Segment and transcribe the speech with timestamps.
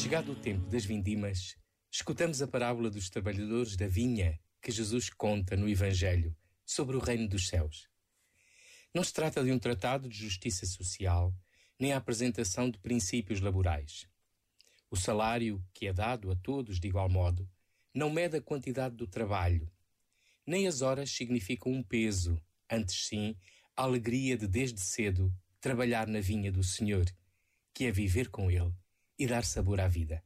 [0.00, 1.56] Chegado o tempo das vindimas,
[1.90, 7.28] escutamos a parábola dos trabalhadores da vinha que Jesus conta no Evangelho sobre o reino
[7.28, 7.88] dos céus.
[8.94, 11.34] Não se trata de um tratado de justiça social,
[11.80, 14.08] nem a apresentação de princípios laborais.
[14.88, 17.50] O salário, que é dado a todos de igual modo,
[17.92, 19.68] não mede a quantidade do trabalho,
[20.46, 22.40] nem as horas significam um peso,
[22.70, 23.36] antes sim
[23.76, 27.04] a alegria de desde cedo trabalhar na vinha do Senhor,
[27.74, 28.72] que é viver com Ele
[29.18, 30.22] e dar sabor à vida.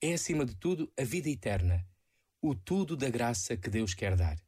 [0.00, 1.86] É acima de tudo a vida eterna,
[2.40, 4.38] o tudo da graça que Deus quer dar.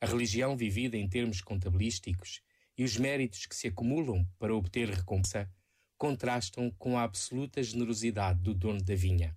[0.00, 2.40] A religião vivida em termos contabilísticos
[2.76, 5.50] e os méritos que se acumulam para obter recompensa
[5.96, 9.36] contrastam com a absoluta generosidade do dono da vinha.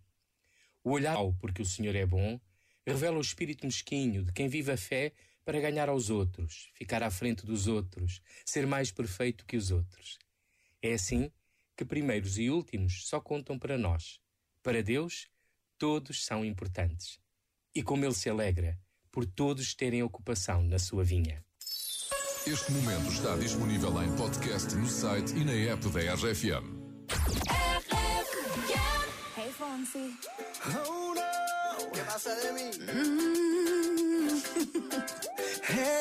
[0.83, 2.39] O olhar ao porque o Senhor é bom
[2.85, 7.09] revela o espírito mesquinho de quem vive a fé para ganhar aos outros, ficar à
[7.09, 10.17] frente dos outros, ser mais perfeito que os outros.
[10.81, 11.31] É assim
[11.81, 14.19] que primeiros e últimos só contam para nós.
[14.61, 15.27] Para Deus,
[15.79, 17.19] todos são importantes.
[17.73, 18.79] E como Ele se alegra
[19.11, 21.43] por todos terem ocupação na sua vinha.
[22.45, 26.69] Este momento está disponível em podcast no site e na app da RFM.
[29.35, 30.15] Hey, Fonsi.
[30.87, 32.69] Oh no, ¿qué pasa de mí?
[32.93, 33.21] Mm.
[35.63, 36.00] Hey,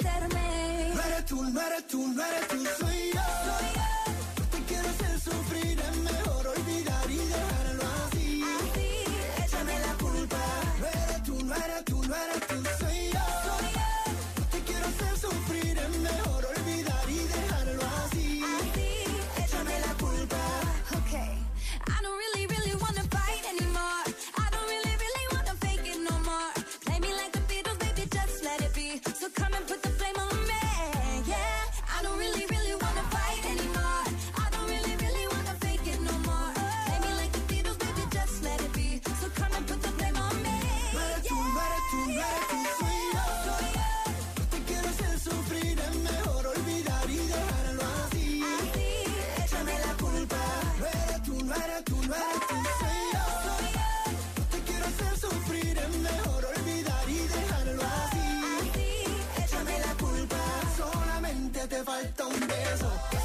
[61.71, 63.20] Te falta un beso.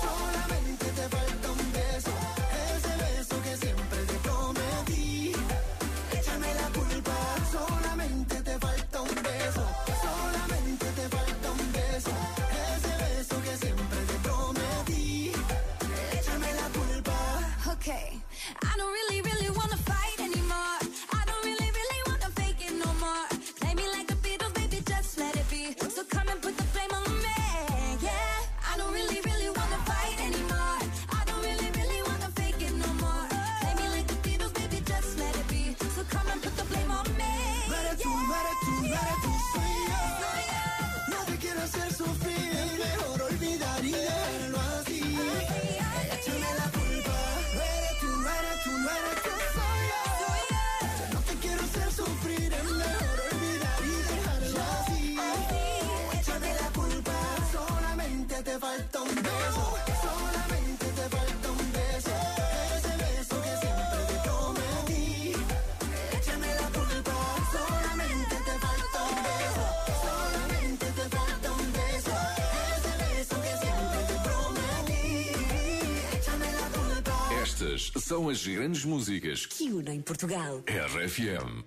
[77.56, 80.62] Estas são as grandes músicas Que unem Portugal.
[80.66, 81.64] RFM.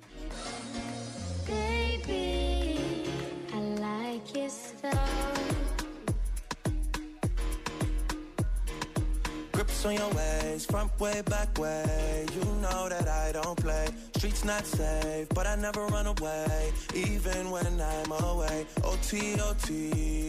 [1.48, 3.06] Baby,
[3.52, 4.22] I like.
[9.52, 12.26] Grips on your ways, front way, back way.
[12.36, 13.88] You know that I don't play.
[14.16, 18.68] Streets not safe, but I never run away, even when I'm away.
[18.84, 20.29] OT, OT,